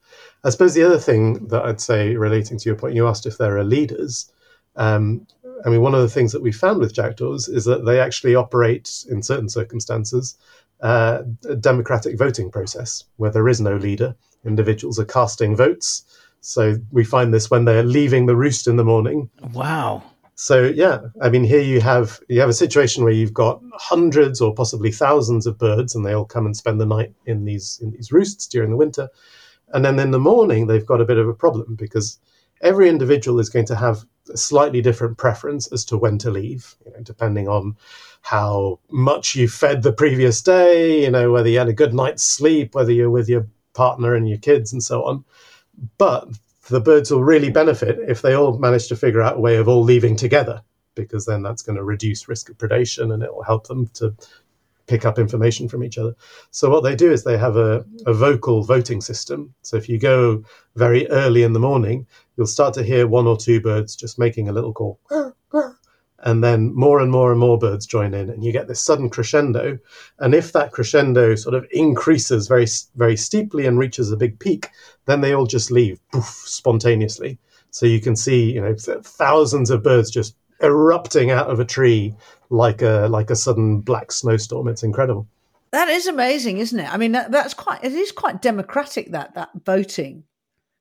[0.44, 3.38] I suppose the other thing that I'd say relating to your point, you asked if
[3.38, 4.30] there are leaders.
[4.76, 5.26] Um,
[5.64, 8.34] I mean, one of the things that we found with jackdaws is that they actually
[8.34, 10.36] operate in certain circumstances
[10.80, 14.14] uh, a democratic voting process where there is no leader.
[14.44, 16.04] Individuals are casting votes.
[16.40, 19.30] So we find this when they're leaving the roost in the morning.
[19.52, 20.02] Wow.
[20.34, 24.40] So yeah, I mean, here you have you have a situation where you've got hundreds
[24.40, 27.78] or possibly thousands of birds, and they all come and spend the night in these
[27.80, 29.08] in these roosts during the winter,
[29.72, 32.18] and then in the morning they've got a bit of a problem because
[32.60, 36.74] every individual is going to have a slightly different preference as to when to leave,
[36.84, 37.76] you know, depending on
[38.20, 42.24] how much you fed the previous day, you know, whether you had a good night's
[42.24, 45.24] sleep, whether you're with your partner and your kids and so on.
[45.98, 46.28] But
[46.68, 49.68] the birds will really benefit if they all manage to figure out a way of
[49.68, 50.62] all leaving together,
[50.94, 54.14] because then that's going to reduce risk of predation and it will help them to
[54.86, 56.14] pick up information from each other.
[56.50, 59.54] So what they do is they have a, a vocal voting system.
[59.62, 60.44] So if you go
[60.76, 64.48] very early in the morning, you'll start to hear one or two birds just making
[64.48, 64.98] a little call.
[66.20, 69.10] And then more and more and more birds join in, and you get this sudden
[69.10, 69.78] crescendo.
[70.20, 72.66] And if that crescendo sort of increases very,
[72.96, 74.70] very steeply and reaches a big peak,
[75.04, 77.38] then they all just leave poof, spontaneously.
[77.70, 82.14] So you can see, you know, thousands of birds just erupting out of a tree
[82.50, 84.68] like a like a sudden black snowstorm.
[84.68, 85.26] It's incredible.
[85.72, 86.92] That is amazing, isn't it?
[86.92, 90.24] I mean, that, that's quite it is quite democratic that that voting.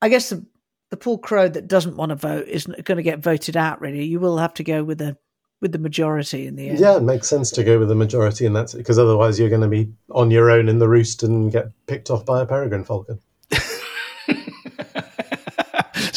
[0.02, 0.46] I guess the
[0.92, 3.82] the poor crow that doesn't want to vote isn't going to get voted out.
[3.82, 5.18] Really, you will have to go with the
[5.62, 6.80] with the majority in the end.
[6.80, 9.62] Yeah, it makes sense to go with the majority, and that's because otherwise you're going
[9.62, 12.84] to be on your own in the roost and get picked off by a peregrine
[12.84, 13.20] falcon.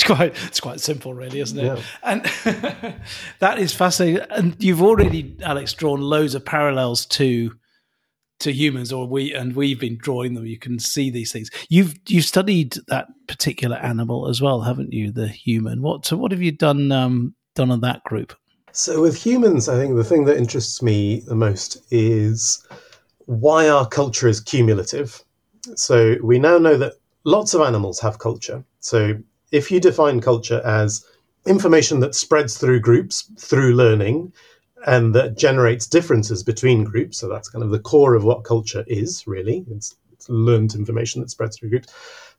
[0.06, 1.64] It's quite it's quite simple, really, isn't it?
[1.64, 1.82] Yeah.
[2.02, 2.24] And
[3.40, 4.26] that is fascinating.
[4.30, 7.52] And you've already, Alex, drawn loads of parallels to
[8.40, 10.46] to humans, or we and we've been drawing them.
[10.46, 11.50] You can see these things.
[11.68, 15.10] You've you've studied that particular animal as well, haven't you?
[15.10, 15.82] The human.
[15.82, 18.34] What so what have you done um, done on that group?
[18.72, 22.62] So with humans, I think the thing that interests me the most is
[23.24, 25.24] why our culture is cumulative.
[25.76, 26.92] So we now know that
[27.24, 28.62] lots of animals have culture.
[28.80, 29.14] So
[29.56, 31.04] if you define culture as
[31.46, 34.32] information that spreads through groups through learning
[34.86, 38.84] and that generates differences between groups, so that's kind of the core of what culture
[38.86, 41.92] is, really, it's, it's learned information that spreads through groups,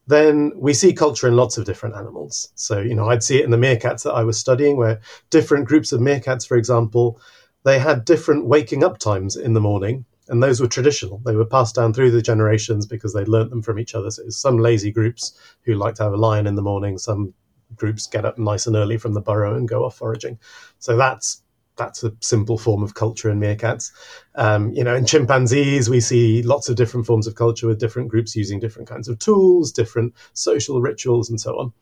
[0.05, 2.51] then we see culture in lots of different animals.
[2.55, 5.67] So, you know, I'd see it in the meerkats that I was studying, where different
[5.67, 7.19] groups of meerkats, for example,
[7.63, 11.19] they had different waking up times in the morning And those were traditional.
[11.25, 14.11] They were passed down through the generations because they learnt them from each other.
[14.11, 17.33] So some lazy groups who like to have a lion in the morning, some
[17.75, 20.39] groups get up nice and early from the burrow and go off foraging.
[20.79, 21.41] So that's
[21.77, 23.91] that's a simple form of culture in meerkats.
[24.35, 28.09] Um, you know, in chimpanzees, we see lots of different forms of culture with different
[28.09, 31.73] groups using different kinds of tools, different social rituals, and so on.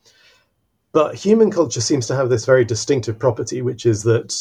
[0.91, 4.35] But human culture seems to have this very distinctive property, which is that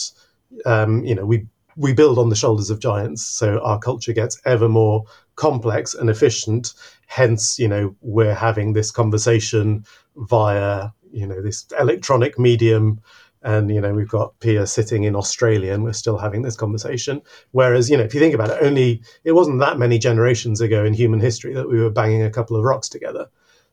[0.66, 4.40] um, you know we we build on the shoulders of giants, so our culture gets
[4.44, 5.04] ever more
[5.36, 6.74] complex and efficient.
[7.06, 9.84] Hence, you know, we're having this conversation
[10.16, 13.00] via you know this electronic medium
[13.42, 17.22] and you know we've got Pia sitting in Australia and we're still having this conversation.
[17.52, 20.84] Whereas you know if you think about it, only it wasn't that many generations ago
[20.84, 23.28] in human history that we were banging a couple of rocks together.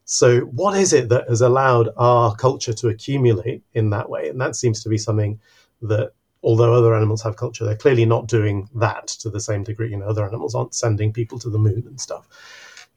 [0.06, 4.28] So what is it that has allowed our culture to accumulate in that way?
[4.28, 5.40] And that seems to be something
[5.84, 6.12] that
[6.44, 9.92] although other animals have culture, they're clearly not doing that to the same degree.
[9.92, 12.28] You know, other animals aren't sending people to the moon and stuff.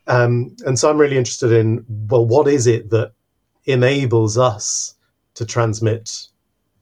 [0.07, 3.13] Um, and so I'm really interested in well, what is it that
[3.67, 4.95] enables us
[5.35, 6.29] to transmit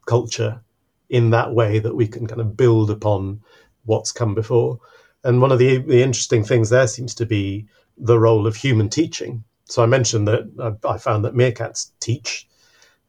[0.06, 0.60] culture
[1.08, 3.40] in that way that we can kind of build upon
[3.84, 4.78] what's come before.
[5.24, 7.66] And one of the, the interesting things there seems to be
[7.98, 9.44] the role of human teaching.
[9.66, 12.48] So I mentioned that I, I found that meerkats teach,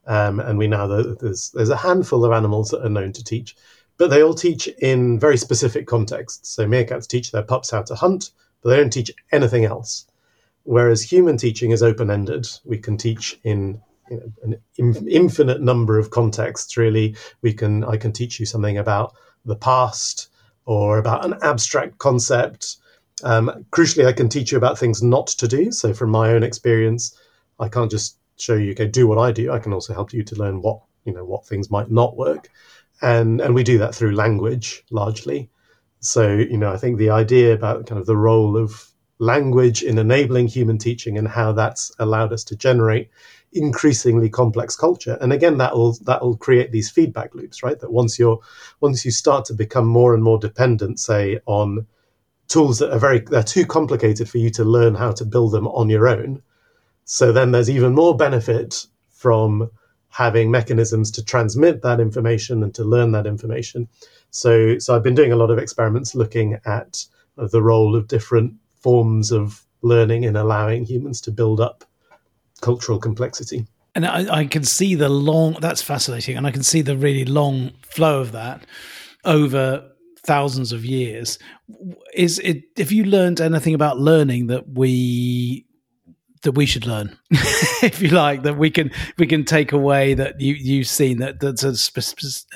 [0.06, 3.24] um, and we know that there's there's a handful of animals that are known to
[3.24, 3.56] teach,
[3.98, 6.50] but they all teach in very specific contexts.
[6.50, 10.06] So meerkats teach their pups how to hunt, but they don't teach anything else.
[10.64, 12.48] Whereas human teaching is open ended.
[12.64, 16.78] We can teach in you know, an in, infinite number of contexts.
[16.78, 20.30] Really, we can I can teach you something about the past
[20.66, 22.78] or about an abstract concept.
[23.24, 25.72] Um, crucially, I can teach you about things not to do.
[25.72, 27.18] So, from my own experience,
[27.60, 29.52] I can't just show you, okay, do what I do.
[29.52, 32.50] I can also help you to learn what you know what things might not work,
[33.02, 35.50] and and we do that through language largely.
[36.00, 39.98] So, you know, I think the idea about kind of the role of language in
[39.98, 43.10] enabling human teaching and how that's allowed us to generate
[43.54, 47.92] increasingly complex culture and again that will that will create these feedback loops right that
[47.92, 48.40] once you're
[48.82, 51.86] once you start to become more and more dependent say on
[52.48, 55.68] tools that are very they're too complicated for you to learn how to build them
[55.68, 56.42] on your own
[57.06, 59.70] so then there's even more benefit from
[60.10, 63.88] having mechanisms to transmit that information and to learn that information
[64.30, 67.06] so so i've been doing a lot of experiments looking at
[67.38, 71.84] the role of different forms of learning in allowing humans to build up
[72.62, 73.68] cultural complexity.
[73.96, 76.38] And I, I, can see the long, that's fascinating.
[76.38, 78.66] And I can see the really long flow of that
[79.24, 79.88] over
[80.26, 81.38] thousands of years.
[82.16, 85.66] Is it, if you learned anything about learning that we,
[86.44, 90.40] that we should learn, if you like, that we can, we can take away that
[90.40, 91.74] you, you've seen that that's a,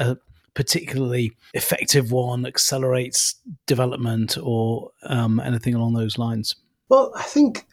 [0.04, 0.17] a
[0.58, 3.36] particularly effective one, accelerates
[3.67, 6.56] development or um, anything along those lines?
[6.89, 7.65] Well, I think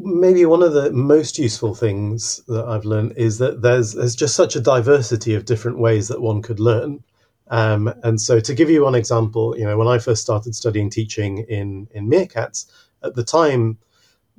[0.00, 4.34] maybe one of the most useful things that I've learned is that there's there's just
[4.34, 7.04] such a diversity of different ways that one could learn.
[7.48, 10.90] Um, and so, to give you one example, you know, when I first started studying
[10.90, 12.66] teaching in in meerkats,
[13.04, 13.78] at the time,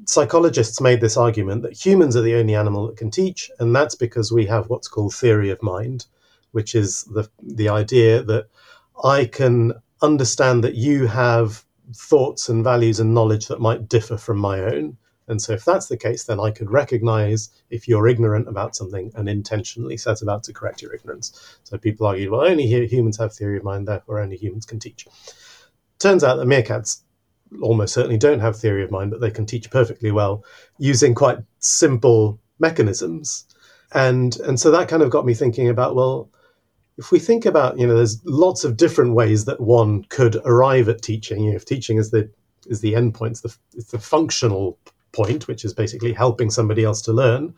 [0.05, 3.95] psychologists made this argument that humans are the only animal that can teach, and that's
[3.95, 6.05] because we have what's called theory of mind,
[6.51, 8.47] which is the the idea that
[9.03, 14.37] I can understand that you have thoughts and values and knowledge that might differ from
[14.37, 18.47] my own and so, if that's the case, then I could recognize if you're ignorant
[18.47, 21.57] about something and intentionally set about to correct your ignorance.
[21.63, 25.07] So, people argue, well, only humans have theory of mind, therefore, only humans can teach.
[25.97, 27.01] Turns out that meerkats
[27.61, 30.43] almost certainly don't have theory of mind, but they can teach perfectly well
[30.77, 33.45] using quite simple mechanisms.
[33.93, 36.29] And, and so that kind of got me thinking about, well,
[36.97, 40.89] if we think about, you know, there's lots of different ways that one could arrive
[40.89, 41.43] at teaching.
[41.43, 42.29] You know, if teaching is the
[42.67, 44.79] is the endpoint, it's the, it's the functional
[45.11, 47.53] point, which is basically helping somebody else to learn,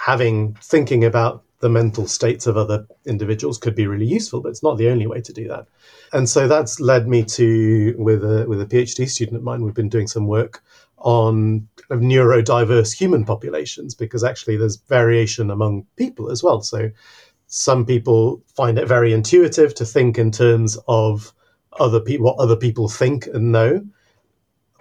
[0.00, 4.62] having thinking about the mental states of other individuals could be really useful, but it's
[4.62, 5.66] not the only way to do that.
[6.12, 9.74] And so that's led me to, with a, with a PhD student of mine, we've
[9.74, 10.62] been doing some work
[10.98, 16.60] on kind of neurodiverse human populations because actually there's variation among people as well.
[16.60, 16.90] So
[17.48, 21.32] some people find it very intuitive to think in terms of
[21.78, 23.84] other people, what other people think and know.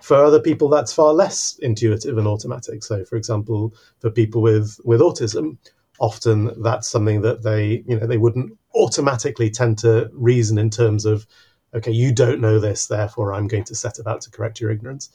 [0.01, 2.83] For other people, that's far less intuitive and automatic.
[2.83, 5.57] So, for example, for people with, with autism,
[5.99, 11.05] often that's something that they, you know, they wouldn't automatically tend to reason in terms
[11.05, 11.25] of,
[11.73, 15.09] okay, you don't know this, therefore I'm going to set about to correct your ignorance.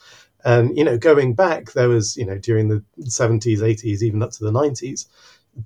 [0.44, 4.32] And, you know, going back, there was, you know, during the 70s, 80s, even up
[4.32, 5.06] to the 90s,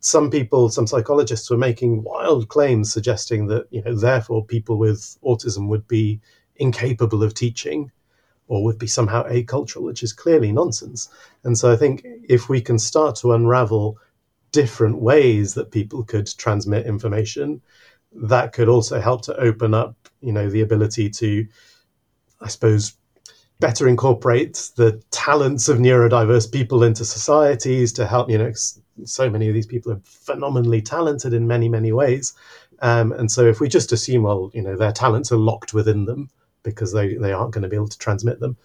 [0.00, 5.16] some people, some psychologists were making wild claims suggesting that, you know, therefore people with
[5.24, 6.20] autism would be
[6.57, 7.90] incapable of teaching
[8.48, 11.09] or would be somehow acultural, which is clearly nonsense.
[11.44, 13.98] And so I think if we can start to unravel
[14.56, 17.60] different ways that people could transmit information,
[18.10, 21.46] that could also help to open up, you know, the ability to,
[22.40, 22.96] I suppose,
[23.60, 28.50] better incorporate the talents of neurodiverse people into societies to help, you know,
[29.04, 32.32] so many of these people are phenomenally talented in many, many ways.
[32.80, 36.06] Um, and so if we just assume, well, you know, their talents are locked within
[36.06, 36.30] them
[36.62, 38.56] because they, they aren't going to be able to transmit them,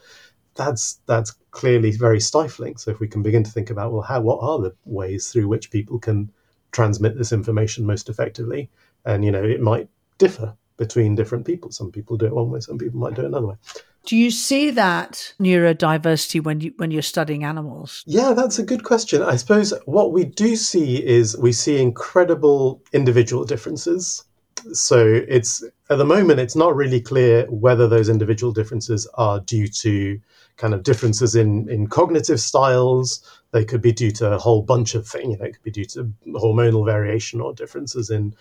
[0.56, 2.78] that's that's clearly very stifling.
[2.78, 5.48] So if we can begin to think about, well, how what are the ways through
[5.48, 6.32] which people can
[6.72, 8.70] transmit this information most effectively?
[9.06, 11.72] And you know, it might differ between different people.
[11.72, 13.56] Some people do it one way, some people might do it another way.
[14.06, 18.04] Do you see that neurodiversity when you when you're studying animals?
[18.08, 19.22] Yeah, that's a good question.
[19.22, 24.24] I suppose what we do see is we see incredible individual differences.
[24.74, 29.68] So it's at the moment it's not really clear whether those individual differences are due
[29.68, 30.20] to
[30.58, 33.22] kind of differences in in cognitive styles.
[33.52, 35.34] They could be due to a whole bunch of things.
[35.34, 38.34] You know, it could be due to hormonal variation or differences in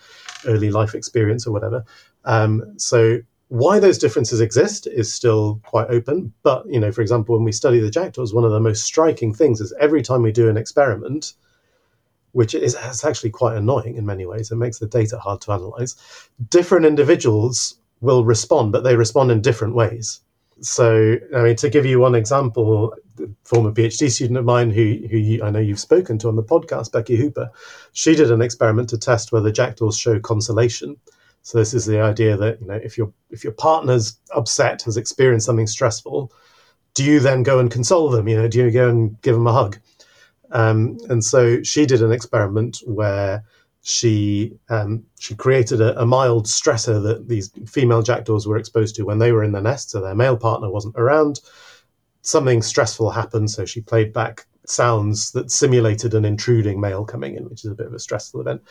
[0.45, 1.83] early life experience or whatever.
[2.23, 3.19] Um, so
[3.51, 6.31] why those differences exist is still quite open.
[6.41, 9.33] But, you know, for example, when we study the jackdaws, one of the most striking
[9.33, 11.33] things is every time we do an experiment,
[12.33, 15.95] which is actually quite annoying in many ways, it makes the data hard to analyze,
[16.49, 20.21] different individuals will respond, but they respond in different ways.
[20.61, 22.93] So, I mean, to give you one example,
[23.43, 26.43] former PhD student of mine who, who you, I know you've spoken to on the
[26.43, 27.49] podcast, Beki Hooper,
[27.93, 30.97] she did an experiment to test whether jackdaws show consolation.
[31.43, 34.97] So this is the idea that you know if your if your partner's upset, has
[34.97, 36.31] experienced something stressful,
[36.93, 38.27] do you then go and console them?
[38.27, 39.79] You know, do you go and give them a hug?
[40.51, 43.43] Um, and so she did an experiment where
[43.83, 49.03] she um, she created a, a, mild stressor that these female jackdaws were exposed to
[49.03, 51.39] when they were in the nest, so their male partner wasn't around.
[52.21, 57.49] Something stressful happened, so she played back sounds that simulated an intruding male coming in,
[57.49, 58.61] which is a bit of a stressful event.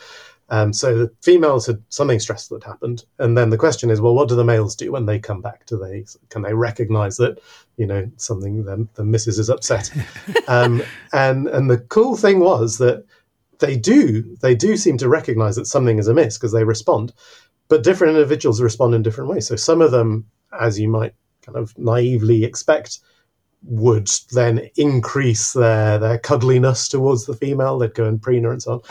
[0.49, 4.13] Um, so the females had something stressful had happened, and then the question is, well,
[4.13, 5.65] what do the males do when they come back?
[5.65, 7.39] Do they can they recognise that
[7.77, 9.91] you know something the, the missus is upset?
[10.47, 13.05] um, and and the cool thing was that
[13.59, 17.13] they do they do seem to recognise that something is amiss because they respond,
[17.69, 19.47] but different individuals respond in different ways.
[19.47, 20.25] So some of them,
[20.59, 22.99] as you might kind of naively expect,
[23.63, 27.77] would then increase their their cuddliness towards the female.
[27.77, 28.81] They'd go and preen her and so on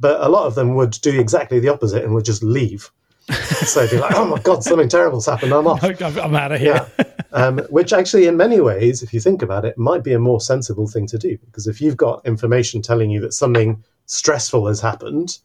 [0.00, 2.90] but a lot of them would do exactly the opposite and would just leave.
[3.30, 5.52] so they'd be like, oh my god, something terrible's happened.
[5.52, 5.84] I'm off.
[6.02, 6.86] I'm out of here.
[6.98, 7.04] Yeah.
[7.32, 10.40] Um, which actually, in many ways, if you think about it, might be a more
[10.40, 14.80] sensible thing to do because if you've got information telling you that something stressful has
[14.80, 15.38] happened,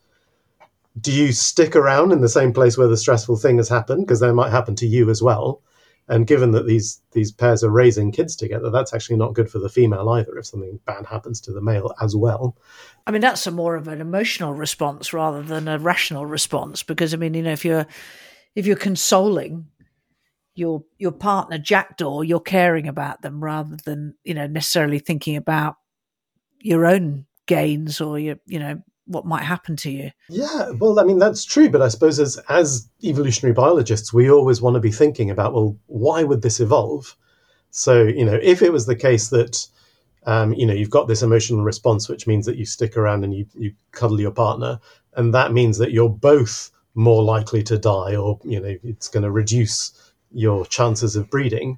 [1.00, 4.22] do you stick around in the same place where the stressful thing has happened because
[4.22, 5.62] that might happen to you as well?
[6.08, 9.58] And given that these these pairs are raising kids together, that's actually not good for
[9.58, 12.56] the female either if something bad happens to the male as well.
[13.08, 16.84] I mean, that's a more of an emotional response rather than a rational response.
[16.84, 17.88] Because I mean, you know, if you're
[18.54, 19.66] if you're consoling
[20.54, 25.78] your your partner jackdaw, you're caring about them rather than you know necessarily thinking about
[26.60, 30.12] your own gains or your you know what might happen to you.
[30.30, 34.62] Yeah, well, I mean that's true, but I suppose as as evolutionary biologists, we always
[34.62, 37.16] want to be thinking about well, why would this evolve?
[37.72, 39.68] So you know, if it was the case that
[40.26, 43.34] um, you know you've got this emotional response, which means that you stick around and
[43.34, 44.80] you you cuddle your partner,
[45.16, 49.24] and that means that you're both more likely to die, or you know it's going
[49.24, 51.78] to reduce your chances of breeding.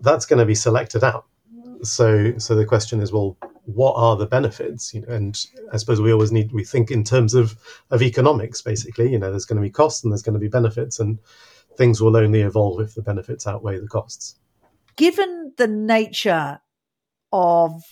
[0.00, 1.26] That's going to be selected out.
[1.82, 3.36] So so the question is, well,
[3.74, 7.04] what are the benefits you know and i suppose we always need we think in
[7.04, 7.54] terms of
[7.90, 10.48] of economics basically you know there's going to be costs and there's going to be
[10.48, 11.18] benefits and
[11.76, 14.34] things will only evolve if the benefits outweigh the costs.
[14.96, 16.60] Given the nature
[17.30, 17.82] of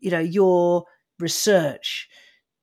[0.00, 0.84] you know your
[1.18, 2.08] research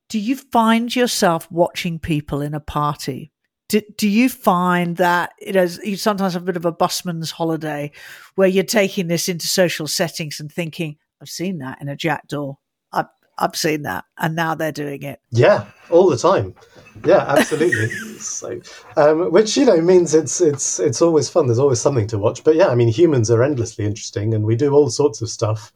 [0.10, 3.32] do you find yourself watching people in a party?
[3.70, 7.32] Do, do you find that you know you sometimes have a bit of a busman's
[7.32, 7.92] holiday
[8.36, 12.56] where you're taking this into social settings and thinking I've seen that in a jackdaw.
[12.92, 15.20] I've, I've seen that, and now they're doing it.
[15.32, 16.56] Yeah, all the time.
[17.06, 17.90] Yeah, absolutely.
[18.20, 18.60] so,
[18.98, 21.48] um, which you know means it's it's it's always fun.
[21.48, 22.44] There's always something to watch.
[22.44, 25.74] But yeah, I mean, humans are endlessly interesting, and we do all sorts of stuff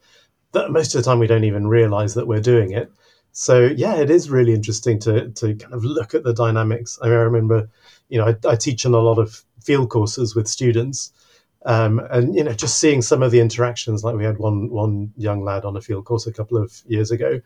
[0.52, 2.92] that most of the time we don't even realize that we're doing it.
[3.32, 6.98] So yeah, it is really interesting to to kind of look at the dynamics.
[7.02, 7.70] I, mean, I remember,
[8.10, 11.12] you know, I, I teach in a lot of field courses with students,
[11.66, 15.12] um, and you know, just seeing some of the interactions, like we had one one
[15.18, 17.42] young lad on a field course a couple of years ago,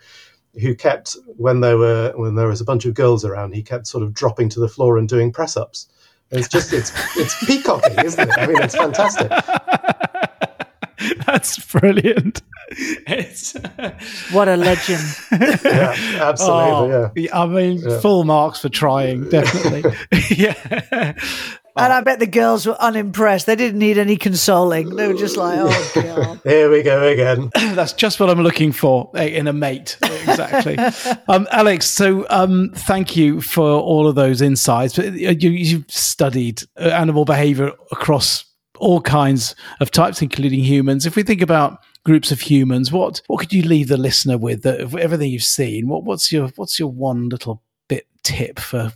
[0.61, 3.88] who kept when there were when there was a bunch of girls around, he kept
[3.88, 5.88] sort of dropping to the floor and doing press ups,
[6.32, 8.38] It's just it's it's peacocking, isn't it?
[8.38, 9.32] I mean, it's fantastic.
[11.26, 12.41] That's brilliant.
[12.70, 13.53] It's
[14.32, 15.03] What a legend.
[15.32, 16.93] Yeah, absolutely.
[16.93, 17.30] Oh, yeah.
[17.41, 17.99] I mean, Yeah.
[17.99, 19.91] full marks for trying, definitely.
[20.30, 21.14] yeah.
[21.76, 23.47] And I bet the girls were unimpressed.
[23.47, 24.95] They didn't need any consoling.
[24.95, 26.41] They were just like, oh, God.
[26.43, 27.49] Here we go again.
[27.76, 29.97] That's just what I'm looking for eh, in a mate.
[30.01, 30.78] Exactly.
[31.28, 34.95] um, Alex, so um, thank you for all of those insights.
[34.95, 38.45] But uh, you, you've studied uh, animal behavior across
[38.80, 41.05] all kinds of types, including humans.
[41.05, 44.63] If we think about groups of humans, what what could you leave the listener with?
[44.63, 48.91] That of everything you've seen, what, what's your what's your one little bit tip for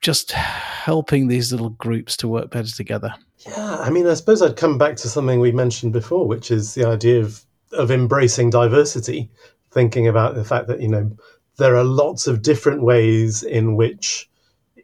[0.00, 3.14] just helping these little groups to work better together?
[3.46, 6.74] Yeah, I mean, I suppose I'd come back to something we mentioned before, which is
[6.74, 9.30] the idea of of embracing diversity,
[9.70, 11.10] thinking about the fact that you know
[11.56, 14.28] there are lots of different ways in which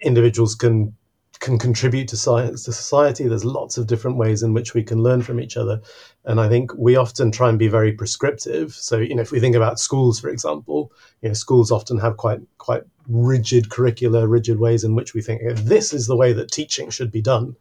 [0.02, 0.94] individuals can
[1.40, 3.26] can contribute to science to society.
[3.26, 5.80] There's lots of different ways in which we can learn from each other,
[6.24, 8.72] and I think we often try and be very prescriptive.
[8.72, 12.16] So you know, if we think about schools, for example, you know, schools often have
[12.16, 16.32] quite quite rigid curricula, rigid ways in which we think oh, this is the way
[16.32, 17.56] that teaching should be done.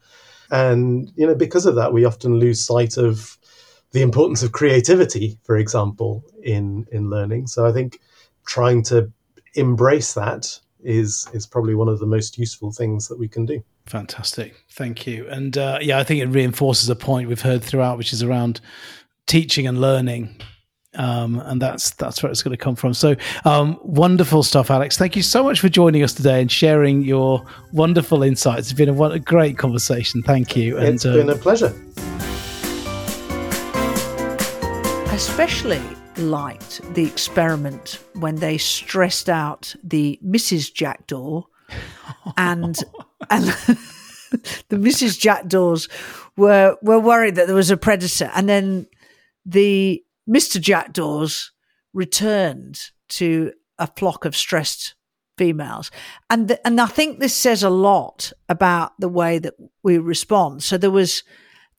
[0.51, 3.37] And you know, because of that, we often lose sight of
[3.91, 7.47] the importance of creativity, for example, in in learning.
[7.47, 7.99] So I think
[8.45, 9.11] trying to
[9.55, 13.61] embrace that is is probably one of the most useful things that we can do.
[13.85, 14.63] Fantastic.
[14.71, 15.27] Thank you.
[15.27, 18.61] And uh, yeah, I think it reinforces a point we've heard throughout, which is around
[19.27, 20.41] teaching and learning.
[20.93, 22.93] Um, and that's that's where it's going to come from.
[22.93, 24.97] So um, wonderful stuff, Alex.
[24.97, 28.71] Thank you so much for joining us today and sharing your wonderful insights.
[28.71, 30.23] It's been a, a great conversation.
[30.23, 30.77] Thank you.
[30.77, 31.73] And it's been uh, a pleasure.
[35.13, 35.81] Especially
[36.17, 40.73] liked the experiment when they stressed out the Mrs.
[40.73, 41.43] Jackdaw
[42.37, 42.77] and
[43.29, 43.43] and
[44.69, 45.19] the Mrs.
[45.19, 45.87] Jackdaws
[46.37, 48.87] were were worried that there was a predator and then
[49.45, 50.59] the Mr.
[50.59, 51.51] Jackdaws
[51.93, 54.95] returned to a flock of stressed
[55.37, 55.91] females
[56.29, 59.53] and th- and I think this says a lot about the way that
[59.83, 61.23] we respond so there was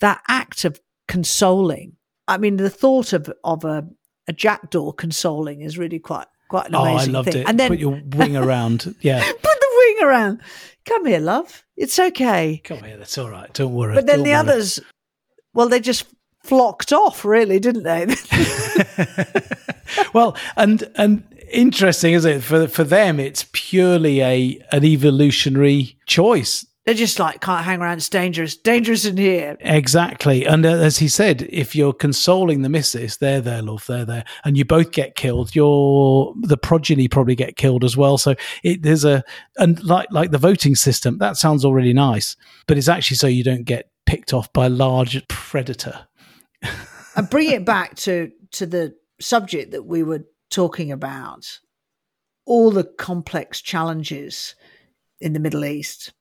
[0.00, 1.96] that act of consoling
[2.28, 3.88] I mean the thought of of a
[4.28, 7.48] a jackdaw consoling is really quite quite an oh, I amazing loved thing it.
[7.48, 8.94] and then Put your wing around.
[9.00, 9.22] Yeah.
[9.24, 10.40] put the wing around
[10.84, 12.96] come here love it's okay Come here.
[12.96, 13.52] That's all right.
[13.52, 13.94] Don't worry.
[13.94, 14.38] but then Don't the worry.
[14.38, 14.80] others
[15.54, 16.06] well they just
[16.44, 18.06] flocked off really didn't they
[20.12, 22.40] well, and and interesting, isn't it?
[22.42, 26.66] For for them, it's purely a an evolutionary choice.
[26.86, 27.98] They're just like can't hang around.
[27.98, 28.56] It's dangerous.
[28.56, 29.56] Dangerous in here.
[29.60, 30.46] Exactly.
[30.46, 34.24] And uh, as he said, if you're consoling the missus, they're there, love, they're there,
[34.44, 38.18] and you both get killed, your the progeny probably get killed as well.
[38.18, 39.24] So it, there's a
[39.56, 42.36] and like like the voting system, that sounds already nice,
[42.68, 46.06] but it's actually so you don't get picked off by a large predator.
[47.16, 51.58] and bring it back to to the subject that we were talking about.
[52.44, 54.54] All the complex challenges
[55.20, 56.12] in the middle east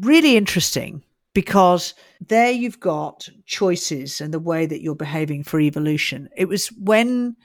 [0.00, 1.02] really interesting
[1.34, 6.68] because there you've got choices and the way that you're behaving for evolution it was
[6.72, 7.36] when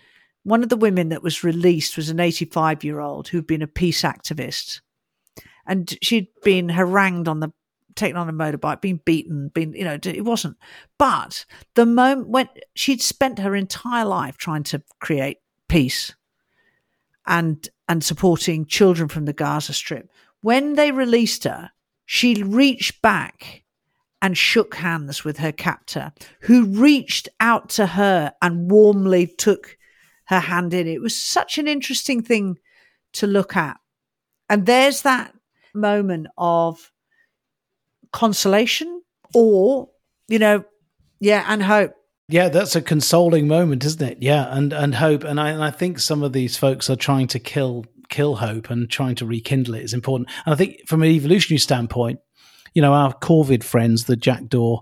[0.43, 3.67] one of the women that was released was an 85 year old who'd been a
[3.67, 4.81] peace activist
[5.65, 7.51] and she'd been harangued on the
[7.95, 10.57] taken on a motorbike, been beaten, been you know it wasn't.
[10.97, 11.45] But
[11.75, 15.37] the moment when she'd spent her entire life trying to create
[15.67, 16.15] peace
[17.25, 20.09] and and supporting children from the Gaza Strip,
[20.41, 21.71] when they released her,
[22.13, 23.63] she reached back
[24.21, 29.77] and shook hands with her captor, who reached out to her and warmly took
[30.25, 30.87] her hand in.
[30.87, 32.59] It was such an interesting thing
[33.13, 33.77] to look at.
[34.49, 35.33] And there's that
[35.73, 36.91] moment of
[38.11, 39.03] consolation
[39.33, 39.87] or,
[40.27, 40.65] you know,
[41.21, 41.93] yeah, and hope.
[42.27, 44.17] Yeah, that's a consoling moment, isn't it?
[44.19, 47.27] Yeah, and and hope, and I and I think some of these folks are trying
[47.27, 50.29] to kill kill hope and trying to rekindle it is important.
[50.45, 52.19] And I think from an evolutionary standpoint,
[52.75, 54.81] you know, our corvid friends, the jackdaw,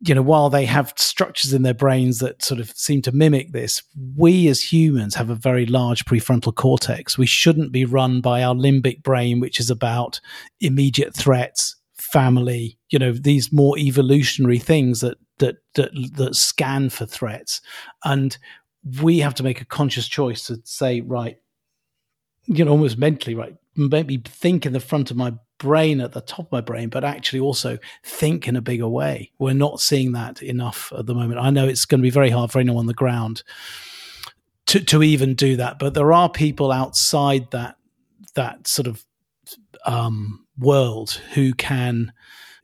[0.00, 3.52] you know, while they have structures in their brains that sort of seem to mimic
[3.52, 3.82] this,
[4.16, 7.16] we as humans have a very large prefrontal cortex.
[7.16, 10.20] We shouldn't be run by our limbic brain, which is about
[10.60, 17.06] immediate threats, family, you know, these more evolutionary things that that that that scan for
[17.06, 17.60] threats.
[18.04, 18.36] And
[19.02, 21.38] we have to make a conscious choice to say, right,
[22.46, 26.12] you know, almost mentally, right, Make me think in the front of my brain at
[26.12, 29.32] the top of my brain, but actually also think in a bigger way.
[29.38, 31.40] We're not seeing that enough at the moment.
[31.40, 33.42] I know it's going to be very hard for anyone on the ground
[34.66, 37.76] to to even do that, but there are people outside that
[38.34, 39.04] that sort of
[39.84, 42.12] um, world who can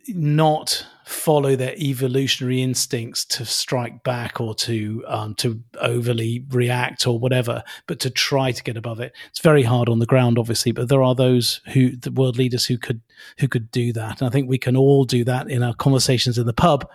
[0.08, 7.18] not follow their evolutionary instincts to strike back or to um, to overly react or
[7.18, 9.12] whatever, but to try to get above it.
[9.28, 12.66] It's very hard on the ground, obviously, but there are those who the world leaders
[12.66, 13.00] who could
[13.38, 16.38] who could do that, and I think we can all do that in our conversations
[16.38, 16.88] in the pub.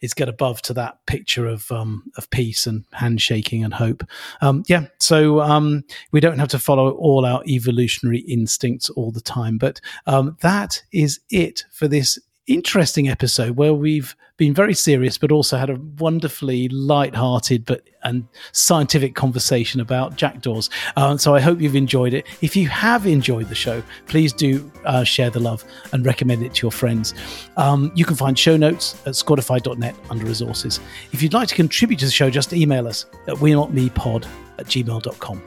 [0.00, 4.04] Is get above to that picture of um, of peace and handshaking and hope.
[4.42, 9.22] Um, yeah, so um, we don't have to follow all our evolutionary instincts all the
[9.22, 15.16] time, but um, that is it for this interesting episode where we've been very serious,
[15.16, 20.68] but also had a wonderfully light-hearted but and scientific conversation about jackdaws.
[20.96, 22.26] Uh, so I hope you've enjoyed it.
[22.42, 26.54] If you have enjoyed the show, please do uh, share the love and recommend it
[26.56, 27.14] to your friends.
[27.56, 30.80] Um, you can find show notes at squadify.net under resources.
[31.12, 33.88] If you'd like to contribute to the show, just email us at we're not me
[33.88, 34.26] pod
[34.58, 35.42] at gmail.com.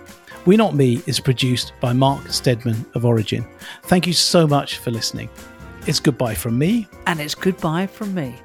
[0.48, 3.46] We Not Me is produced by Mark Stedman of Origin.
[3.84, 5.30] Thank you so much for listening.
[5.88, 6.88] It's goodbye from me.
[7.06, 8.36] And it's goodbye from me.